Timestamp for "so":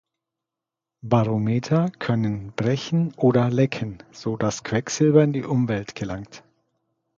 4.11-4.35